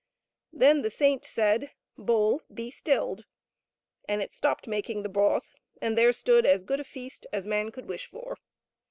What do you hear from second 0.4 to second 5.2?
Then the saint said," Bowl be stilled!" and it stopped making the